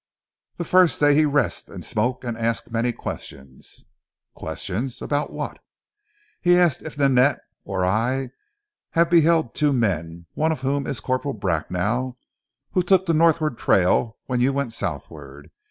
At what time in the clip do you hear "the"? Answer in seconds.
0.57-0.65, 13.05-13.13